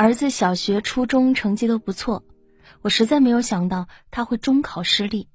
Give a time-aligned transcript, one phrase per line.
[0.00, 2.24] 儿子小学、初中成绩都不错，
[2.80, 5.28] 我实在没有想到他会中考失利，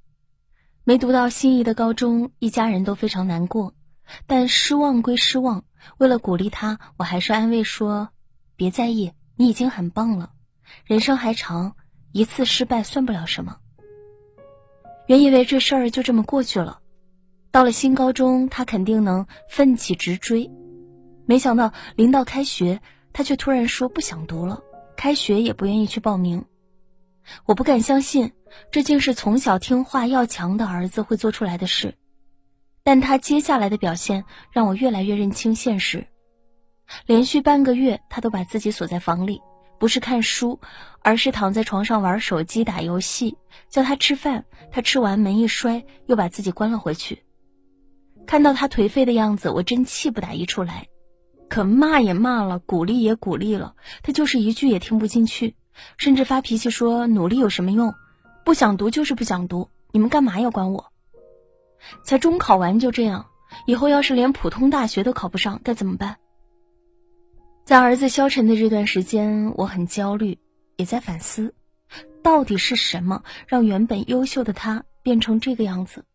[0.83, 3.75] 没读到心仪的高中，一家人都非常难过。
[4.25, 5.65] 但失望归失望，
[5.99, 8.09] 为了鼓励他，我还是安慰说
[8.57, 10.31] ：“别在意，你已经很棒了，
[10.85, 11.75] 人生还长，
[12.11, 13.57] 一次失败算不了什么。”
[15.05, 16.79] 原以为这事儿就这么过去了，
[17.51, 20.49] 到了新高中，他肯定能奋起直追，
[21.27, 22.81] 没想到临到开学。
[23.17, 24.61] 他却突然说不想读了，
[24.97, 26.43] 开学也不愿意去报名。
[27.45, 28.33] 我不敢相信，
[28.71, 31.95] 这竟是从小听话要强的儿子会做出来的事。
[32.83, 36.05] 但他接下来的表现让我越来越认清现实。
[37.05, 39.41] 连续半个月，他都把自己锁在房里，
[39.79, 40.59] 不是看书，
[41.01, 43.37] 而是躺在床上玩手机、打游戏。
[43.69, 47.23] 叫他吃饭，他吃完门一摔，又把自己关了回去。
[48.27, 50.85] 看到他颓废的样子，我真气不打一处来。
[51.47, 55.55] 可骂也骂了，鼓励也鼓励了，他就是一句也听不进去，
[55.97, 57.93] 甚至发脾气说：“努力有什么用？
[58.43, 60.91] 不想读就是不想读，你们干嘛要管我？”
[62.03, 63.27] 才中考完就这样，
[63.67, 66.17] 以后要是连普通大学都考不上，该怎么办？
[67.63, 70.39] 在儿子消沉的这段时间，我很焦虑，
[70.77, 71.53] 也在反思，
[72.23, 76.05] 到底是什么让原本优秀的他变成这个样子？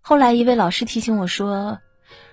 [0.00, 1.80] 后来一位老师提醒我说。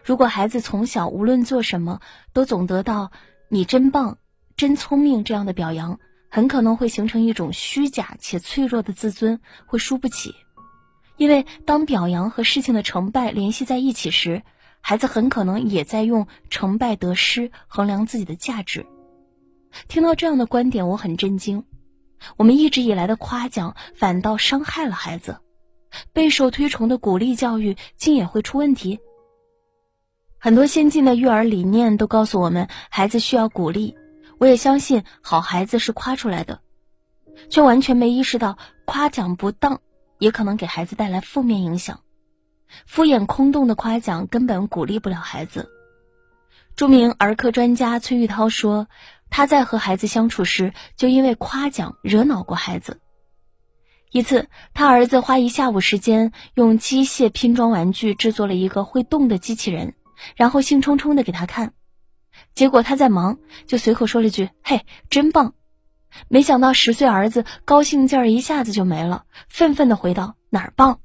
[0.03, 1.99] 如果孩子从小无论做什么
[2.33, 3.11] 都总得到
[3.49, 4.17] “你真棒
[4.57, 5.99] ”“真聪明”这样的表扬，
[6.29, 10.33] 很可能会形成一种虚假且脆弱的自尊，会输不起。
[11.17, 14.41] 因为当表扬和事情的成败联系在一起时，
[14.81, 18.85] 孩子很可能也在用成败得失衡量自己的价值。
[19.87, 21.65] 听到这样的观点，我很震惊。
[22.37, 25.37] 我们一直以来的夸奖反倒伤害了孩子，
[26.13, 28.99] 备受推崇的鼓励教育竟也会出问题。
[30.41, 33.97] 很多先进的育儿理念都告诉我们，孩子需要鼓励。
[34.37, 36.61] 我也相信好孩子是夸出来的，
[37.49, 39.81] 却完全没意识到夸奖不当，
[40.17, 41.99] 也可能给孩子带来负面影响。
[42.85, 45.69] 敷衍空洞的夸奖根本鼓励不了孩子。
[46.77, 48.87] 著名儿科专家崔玉涛说，
[49.29, 53.01] 他在和孩子相处时，就因为夸奖惹恼过孩子。
[54.09, 59.95] 一次，他儿子花一下午时间用机械拼装玩具制作了一个会动的机器人。
[60.35, 61.73] 然后兴冲冲的给他看，
[62.55, 65.53] 结果他在忙，就随口说了句：“嘿，真棒！”
[66.27, 70.99] 没想到十岁儿子高兴劲儿一下子就没了，愤愤的回道：“哪儿棒？”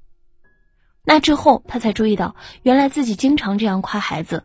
[1.05, 4.45] 那之后他才注意到，原来自己经常这样夸孩子，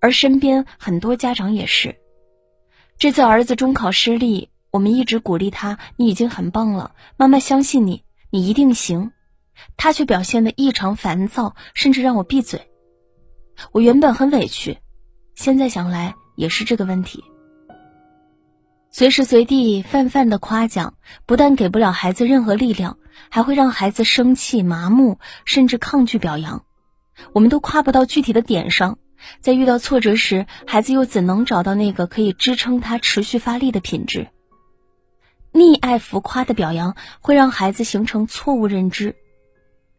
[0.00, 1.96] 而身边很多家长也是。
[2.96, 9.12] 这次儿子中考失利，我们一直鼓励他：“你已经很棒了，妈妈相信你，你一定行。”
[9.76, 12.70] 他却表现得异常烦躁，甚至让我闭嘴。
[13.72, 14.78] 我原本很委屈，
[15.34, 17.24] 现在想来也是这个问题。
[18.90, 20.94] 随时随地泛泛的夸奖，
[21.26, 22.98] 不但给不了孩子任何力量，
[23.28, 26.64] 还会让孩子生气、麻木，甚至抗拒表扬。
[27.32, 28.98] 我们都夸不到具体的点上，
[29.40, 34.28] 在遇到挫折时，孩子又怎能找到那个可以支撑他持续发力的品质？
[35.52, 39.16] 溺爱浮夸的表扬，会让孩子形成错误认知。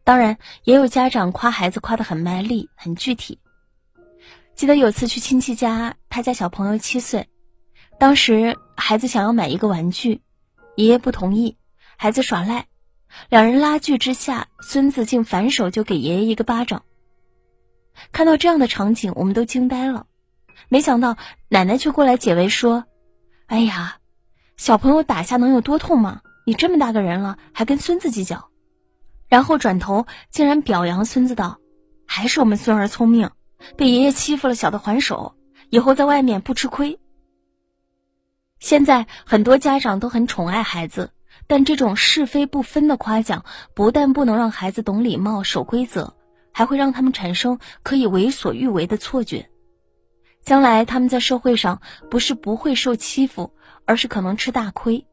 [0.02, 3.38] 当然，也有家长夸孩子夸得很卖力、很具体。
[4.60, 7.30] 记得有次去亲戚家，他家小朋友七岁，
[7.98, 10.20] 当时孩子想要买一个玩具，
[10.76, 11.56] 爷爷不同意，
[11.96, 12.66] 孩子耍赖，
[13.30, 16.82] 两人拉锯之下，孙子竟反手就给爷爷一个巴掌。
[18.12, 20.04] 看到这样的场景，我们都惊呆了，
[20.68, 21.16] 没想到
[21.48, 22.84] 奶奶却过来解围说
[23.48, 23.96] ：“哎呀，
[24.58, 26.20] 小朋友打下能有多痛吗？
[26.44, 28.50] 你这么大个人了，还跟孙子计较。”
[29.26, 31.58] 然后转头竟然表扬孙子道
[32.06, 33.30] ：“还是我们孙儿聪明。”
[33.76, 35.34] 被爷爷欺负了，小的还手，
[35.68, 36.98] 以后在外面不吃亏。
[38.58, 41.12] 现在很多家长都很宠爱孩子，
[41.46, 43.44] 但这种是非不分的夸奖，
[43.74, 46.14] 不但不能让孩子懂礼貌、守规则，
[46.52, 49.48] 还会让他们产生可以为所欲为的错觉。
[50.42, 53.52] 将来他们在社会上不是不会受欺负，
[53.84, 55.06] 而是可能吃大亏。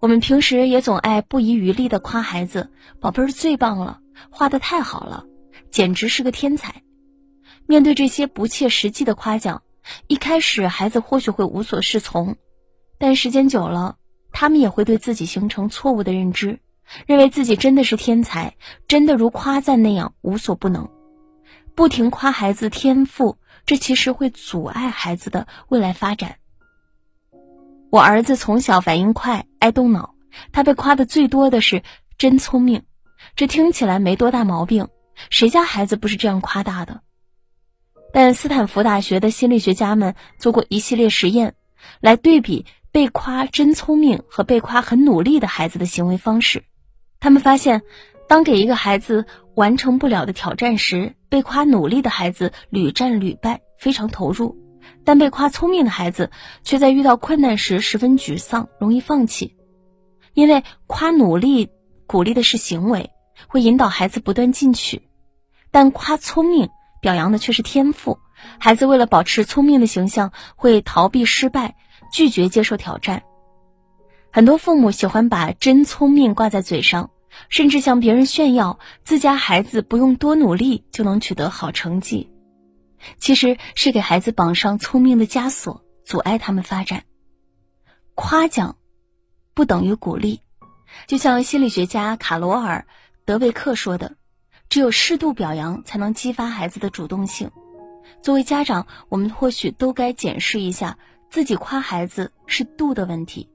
[0.00, 2.70] 我们平时也总爱不遗余力的夸孩子
[3.00, 4.00] ：“宝贝儿最棒了，
[4.30, 5.26] 画的太好了，
[5.70, 6.82] 简直是个天才。”
[7.66, 9.62] 面对这些不切实际的夸奖，
[10.06, 12.36] 一开始孩子或许会无所适从，
[12.98, 13.96] 但时间久了，
[14.32, 16.60] 他们也会对自己形成错误的认知，
[17.06, 18.56] 认为自己真的是天才，
[18.88, 20.88] 真的如夸赞那样无所不能。
[21.74, 26.36] 不停夸孩子天赋，这其实会阻碍孩子的未来发展。
[27.90, 30.14] 我儿子从小反应快，爱动脑，
[30.52, 31.82] 他被夸的最多的是
[32.18, 32.82] 真聪明，
[33.34, 34.88] 这听起来没多大毛病，
[35.30, 37.00] 谁家孩子不是这样夸大的？
[38.12, 41.54] 但斯坦福大学的心理学家们做过一系列实验，
[42.00, 46.64] 来对比被夸真聪明和被夸很努力的孩子的行为方式。
[47.20, 47.82] 他们发现，
[48.28, 54.56] 当给一个孩子完成不了的挑战时，被夸努力的孩子屡战屡败，非常投入；
[55.04, 56.30] 但被夸聪明的孩子
[56.64, 59.56] 却在遇到困难时十分沮丧，容易放弃。
[60.34, 61.68] 因为夸努力
[62.06, 63.10] 鼓励的是行为，
[63.46, 65.02] 会引导孩子不断进取；
[65.70, 68.18] 但夸聪明表扬的却是天赋。
[68.58, 71.76] 孩子为了保持聪明的形象，会逃避失败，
[72.12, 73.22] 拒绝接受挑战。
[74.32, 77.10] 很多父母喜欢把“真聪明”挂在嘴上，
[77.48, 82.30] 甚至向别人炫耀自家孩子不用多努力就能取得好成绩，
[83.18, 87.04] 其实是给孩子绑上聪明的枷锁，阻碍他们发展。
[88.14, 88.76] 夸奖
[89.52, 90.40] 不等于鼓励，
[91.06, 92.86] 就像心理学家卡罗尔·
[93.24, 94.16] 德贝克说的
[94.70, 97.50] ：“只有适度表扬，才能激发孩子的主动性。”
[98.22, 100.98] 作为家长，我们或许都该检视一下
[101.30, 103.48] 自己夸孩子是度的问题。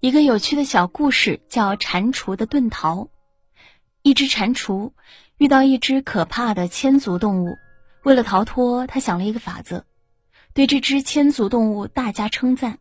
[0.00, 2.96] 一个有趣的小故事叫《蟾蜍的遁逃》。
[4.02, 4.92] 一只蟾蜍
[5.38, 7.56] 遇到一只可怕的千足动物，
[8.02, 9.86] 为了逃脱，他想了一个法子，
[10.52, 12.78] 对这只千足动物大加称赞。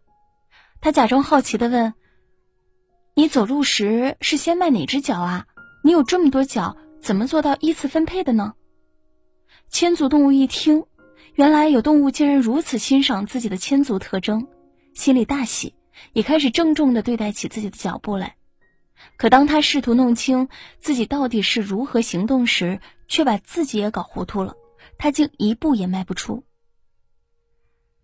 [0.81, 1.93] 他假装好奇的问
[3.15, 5.47] ：“你走路时是先迈哪只脚啊？
[5.83, 8.53] 你有这么多脚，怎么做到依次分配的呢？”
[9.69, 10.85] 千足动物一听，
[11.33, 14.47] 原来有动物竟然如此欣赏自己的千足特征，
[14.93, 15.75] 心里大喜，
[16.13, 18.35] 也开始郑重地对待起自己的脚步来。
[19.17, 20.47] 可当他试图弄清
[20.79, 24.55] 自己到底是如何行动时，却把自己也搞糊涂了，
[24.97, 26.43] 他竟一步也迈不出。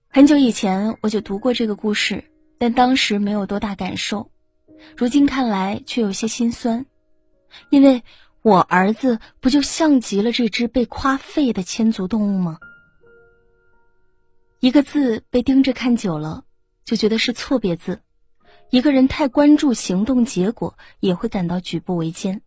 [0.10, 2.26] 很久以前我就读过这个故事，
[2.58, 4.32] 但当时没有多大感受，
[4.98, 6.88] 如今看来却有些心酸，
[7.70, 8.04] 因为。
[8.42, 12.58] 我儿子不就像极了这只被夸废的千足动物吗？
[14.62, 16.46] 一个字被盯着看久了，
[16.86, 17.96] 就觉得是错别字；
[18.70, 22.42] 一个人太关注行动结果，也会感到举步维艰。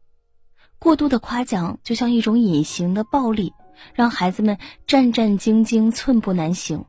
[0.79, 3.53] 过度的夸奖就像一种隐形的暴力，
[3.93, 4.57] 让孩子们
[4.87, 6.87] 战战兢兢、寸步难行。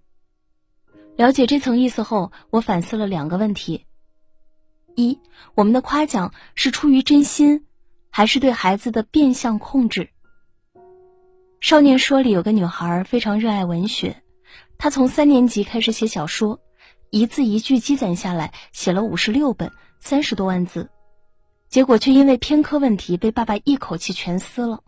[1.17, 3.85] 了解这层意思后，我反思了两个问题：
[4.95, 5.19] 一，
[5.55, 7.65] 我们的夸奖是出于真心。
[8.15, 10.11] 还是对孩子的变相控制。
[11.59, 14.21] 少年说里有个女孩非常热爱文学，
[14.77, 16.59] 她从三年级开始写小说，
[17.09, 20.91] 一字一句积攒下来，写了五十六本，三十多万字，
[21.69, 24.83] 结果却因为偏科问题被爸爸一口气全撕了。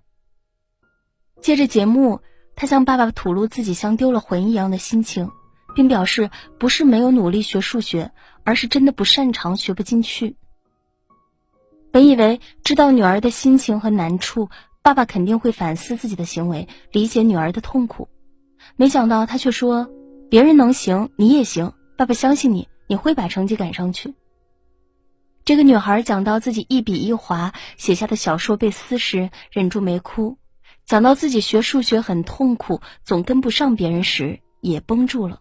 [1.42, 2.22] 借着节目，
[2.56, 5.31] 他向爸爸吐露自己像丢了魂一样的心情，
[5.74, 6.30] 并表示
[6.60, 8.12] 不是没有努力学数学，
[8.44, 10.36] 而是真的不擅长，学不进去。
[11.96, 14.50] 本以为知道女儿的心情和难处，
[14.82, 18.10] 爸爸肯定会反思自己的行为，理解女儿的痛苦。
[18.76, 19.90] 没想到他却说
[20.30, 21.72] ：“别人能行，你也行。
[21.96, 24.14] 爸爸相信你，你会把成绩赶上去。”
[25.46, 30.36] 这个女孩讲到自己一笔一划写下的小说被撕时，忍住没哭；
[30.86, 35.40] 讲到自己学数学很痛苦，总跟不上别人时，也绷住了。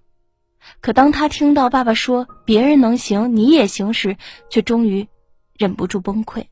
[0.80, 4.16] 可当她听到爸爸说“别人能行，你也行”时，
[4.48, 5.08] 却终于。
[5.56, 6.46] 忍不住崩溃。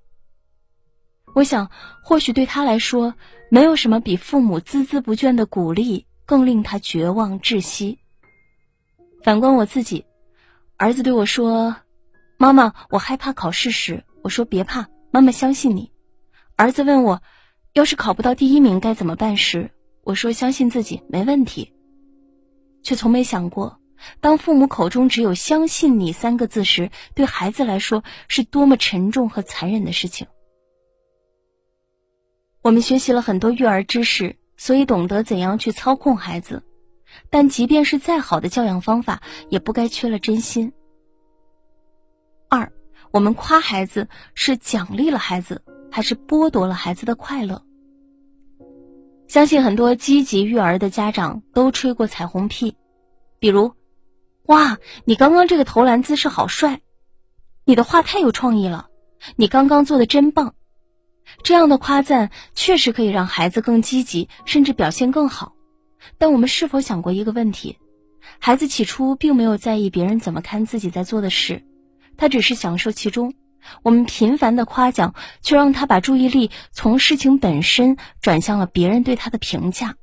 [1.35, 1.71] 我想，
[2.03, 3.15] 或许对他来说，
[3.51, 7.99] 没有什么比父母孜孜不倦的鼓励更令他绝望窒息。
[9.23, 10.05] 反观我自己，
[10.77, 11.77] 儿子对我说
[12.39, 15.91] ：“妈妈，我害怕考试。”时，我说：“别怕，妈妈相信你。”
[16.57, 17.23] 儿子问我
[17.73, 19.71] ：“要是考不到第一名该怎么办？”时，
[20.05, 21.73] 我说：“相信自己，没问题。”
[22.83, 23.81] 却从没想过。
[24.21, 30.27] 当父母口中只有“相信你”三个字时，对孩子来说是多么沉重和残忍的事情。
[32.63, 36.63] 我们学习了很多育儿知识，所以懂得怎样去操控孩子，
[37.31, 40.73] 但即便是再好的教养方法，也不该缺了真心。
[42.49, 42.73] 二，
[43.11, 47.65] 我们夸孩子是奖励了孩子，还是剥夺了孩子的快乐？
[49.29, 52.77] 相信很多积极育儿的家长都吹过彩虹屁，
[53.39, 53.73] 比如。
[54.53, 56.83] 哇，你刚刚这个投篮姿势好帅！
[57.65, 58.89] 你的话太有创意了，
[59.35, 60.55] 你刚刚做的真棒。
[61.43, 65.55] 这样的夸赞确实可以让孩子更积极，甚至表现更好。
[66.19, 67.79] 但我们是否想过一个问题？
[68.39, 71.65] 孩子起初并没有在意别人怎么看自己在做的事，
[72.19, 73.33] 他只是享受其中。
[73.83, 79.97] 我们频繁的夸奖，却让他把注意力从事情本身转向了别人对他的评价。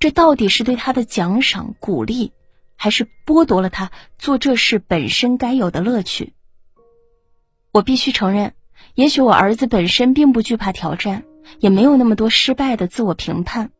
[0.00, 2.32] 这到底是对他的奖赏鼓励？
[2.76, 6.34] 还是剥夺了他做这事本身该有的乐趣。
[7.72, 8.54] 我必须承认，
[8.94, 11.24] 也许我儿子本身并不惧怕挑战，
[11.58, 13.70] 也没有那么多失败的自我评判，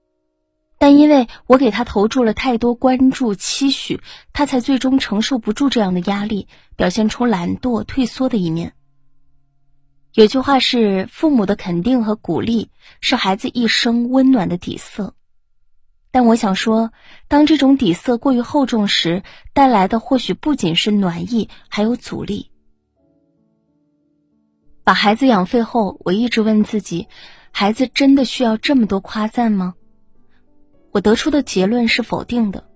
[0.78, 4.00] 但因为我给他投注了太多关注期许，
[4.32, 8.74] 他才最终承受不住这样的压力，表现出懒惰退缩的一面。
[10.12, 15.14] 有句话是：父母的肯定和鼓励是孩子一生温暖的底色。
[16.16, 16.92] 但我想说，
[17.28, 22.50] 当这种底色过于厚重时，带来的或许不仅是暖意，还有阻力。
[24.82, 27.06] 把孩子养废后，我一直问自己：
[27.50, 29.74] 孩子真的需要这么多夸赞吗？
[30.90, 32.66] 我得出的结论是否定的，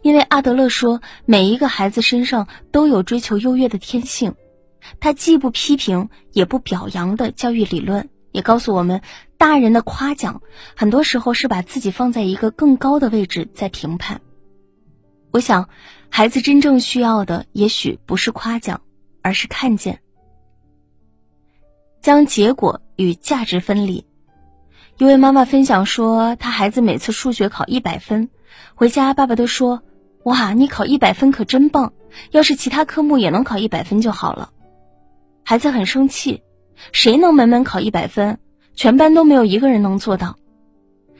[0.00, 4.34] 因为阿德勒说，每一个孩子身上都有追求优越的天性。
[5.00, 9.02] 他既不批评也不表扬的教育理论，也告诉我们，
[9.40, 10.42] 大人的夸奖
[10.76, 14.20] 很多时候是把自己放在一个更高的位置在评判。
[15.30, 15.70] 我想，
[16.10, 18.82] 孩子真正需要的也许不是夸奖，
[19.22, 20.00] 而是看见。
[22.02, 24.04] 将结果与价值分离。
[24.98, 28.28] 一位妈妈分享说，她孩子每次数学考一百分，
[28.74, 29.82] 回家爸爸都说
[30.24, 31.94] ：“哇，你考一百分可真棒！
[32.30, 34.52] 要是其他科目也能考一百分就好了。”
[35.44, 36.42] 孩子很生气，
[36.92, 38.38] 谁能门门考一百分？
[38.74, 40.36] 全班都没有一个人能做到。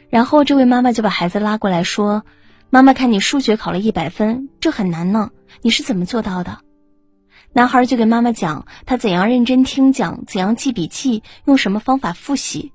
[0.09, 2.25] 然后这位妈妈就把孩子拉过来说
[2.71, 5.30] ：“妈妈看你数学考了一百分，这很难呢，
[5.62, 6.59] 你是怎么做到的？”
[7.52, 12.73] 男孩就给妈妈讲他怎样认真听讲，怎样记笔记，用什么方法复习。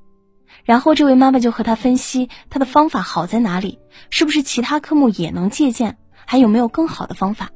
[0.63, 3.79] 然后这位妈妈就和他分析他的方法好在哪里，
[4.10, 7.50] 是不是其他科目也能借鉴，还有没有更好的方法。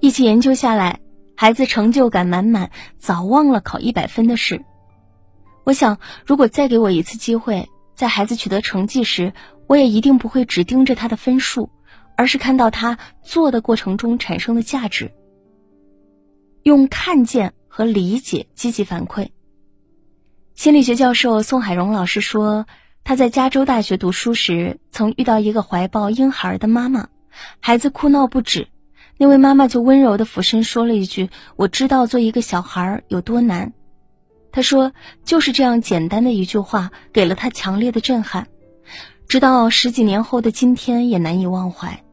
[0.00, 1.00] 一起研究下来。
[1.36, 4.64] 孩子成就感满满，早忘了考一百分的事。
[5.64, 9.32] 我想，如果再给我一次机会，在孩子取得成绩时，
[9.66, 11.70] 我也一定不会只盯着他的分数，
[12.16, 15.10] 而是看到他做的过程中产生的价值。
[16.62, 19.28] 用看见和理解积极反馈。
[20.54, 22.66] 心理学教授宋海荣老师说，
[23.02, 27.08] 他在加州大学读书时，曾遇到一个怀抱婴孩的妈妈，
[27.60, 28.68] 孩子哭闹不止。
[29.16, 33.72] 那位妈妈就温柔的俯身说了一句：“我知道做一个小孩有多难。”
[34.54, 34.92] 他说
[35.26, 38.46] ：“就是这样简单的一句话，给了他强烈的震撼，
[39.26, 42.04] 直到十几年后的今天也难以忘怀。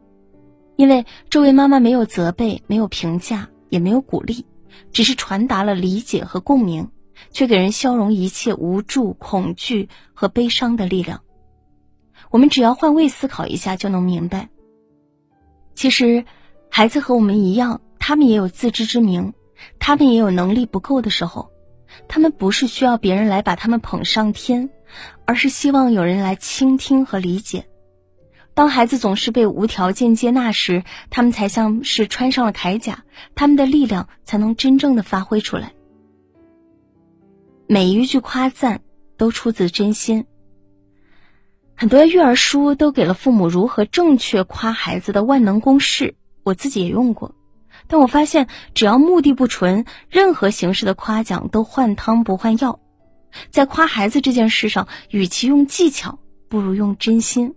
[0.76, 4.48] 因为这位妈妈没有责备，没有评价，也没有鼓励，
[4.92, 6.90] 只是传达了理解和共鸣，
[7.30, 11.22] 却给人消融一切无助、恐惧和悲伤的力量。
[12.32, 14.50] 我们只要换位思考一下，就能明白，
[15.76, 16.26] 其实。”
[16.74, 19.34] 孩子和我们一样，他们也有自知之明，
[19.78, 21.52] 他们也有能力不够的时候，
[22.08, 24.70] 他们不是需要别人来把他们捧上天，
[25.26, 27.66] 而是希望有人来倾听和理解。
[28.54, 35.74] 当孩子总是被无条件接纳时，他们才像是穿上了铠甲，他们的力量才能真正的发挥出来。
[37.68, 38.82] 每一句夸赞
[39.18, 40.26] 都出自真心。
[41.76, 46.16] 很多育儿书都给了父母如何正确夸孩子的万能公式。
[46.44, 47.34] 我自己也用过，
[47.88, 52.80] 但我发现，只要目的不纯，任何形式的夸奖都换汤不换药。
[53.50, 56.20] 在夸孩子这件事上，与其用技巧，
[56.50, 57.56] 不如用真心。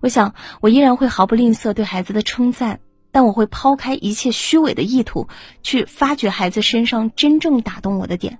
[0.00, 2.80] 我想，我依然会毫不吝啬对孩子的称赞，
[3.12, 5.28] 但我会抛开一切虚伪的意图，
[5.62, 8.38] 去发掘孩子身上真正打动我的点。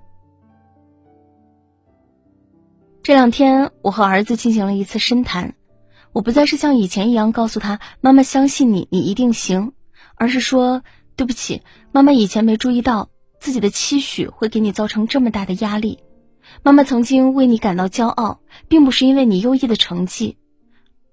[3.03, 5.55] 这两天，我和儿子进行了一次深谈。
[6.13, 9.73] 我不再是像以前一样告诉他“妈妈相信你，你一定行”，
[10.17, 10.83] 而是说
[11.19, 13.11] ：“对不起，妈妈以前没注意到
[13.41, 15.99] 自己的期许会给你造成这么大的压力。
[16.63, 20.39] 妈妈曾经为你感到骄傲，并不是因为你优异的成绩，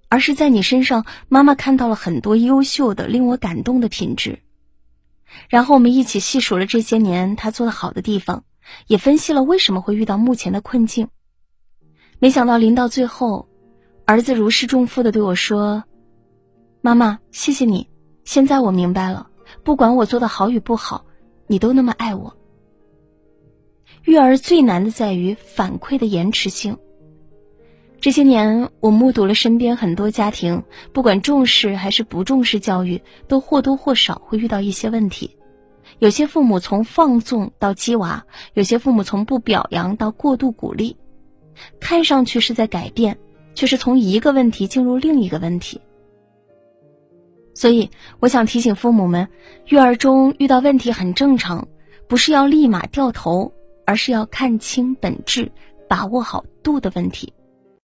[0.07, 4.43] 而是在你身上，妈妈看到了很多优秀的、令我感动的品质。”
[5.49, 8.43] 然后我们一起细数了这些年他做的好的地方，
[8.85, 11.09] 也分析了为什么会遇到目前的困境。
[12.19, 13.49] 没想到临到最后。
[14.07, 15.83] 儿子如释重负的对我说
[16.81, 17.89] ：“妈妈，谢谢你。
[18.23, 19.31] 现在我明白了，
[19.63, 21.05] 不管我做的好与不好，
[21.47, 22.35] 你都那么爱我。”
[24.03, 26.77] 育儿最难的在于反馈的延迟性。
[27.99, 35.37] 这些年，我目睹了身边很多家庭，不管重视还是不重视教育，都或多或少会遇到一些问题。
[35.99, 40.97] 有些父母从放纵到激娃，有些父母从不表扬到过度鼓励，
[41.79, 43.17] 看上去是在改变。
[43.55, 45.79] 却是从一个问题进入另一个问题，
[47.55, 49.27] 所以我想提醒父母们，
[49.65, 51.67] 育儿中遇到问题很正常，
[52.07, 53.51] 不是要立马掉头，
[53.85, 55.51] 而是要看清本质，
[55.89, 57.33] 把握好度的问题。